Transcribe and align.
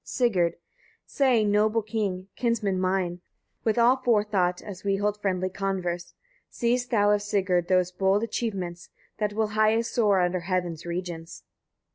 Sigurd. 0.03 0.53
10. 0.53 0.59
Say, 1.05 1.45
noble 1.45 1.83
king! 1.83 2.27
kinsman 2.35 2.79
mine! 2.79 3.21
with 3.63 3.77
all 3.77 3.97
forethought, 3.97 4.59
as 4.59 4.83
we 4.83 4.95
hold 4.95 5.21
friendly 5.21 5.47
converse; 5.51 6.15
seest 6.49 6.89
thou 6.89 7.11
of 7.11 7.21
Sigurd 7.21 7.67
those 7.67 7.91
bold 7.91 8.23
achievements, 8.23 8.89
that 9.19 9.33
will 9.33 9.49
highest 9.49 9.93
soar 9.93 10.19
under 10.19 10.39
heaven's 10.39 10.87
regions?" 10.87 11.43